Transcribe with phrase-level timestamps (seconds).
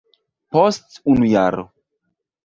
[0.55, 1.67] Post unu jaro.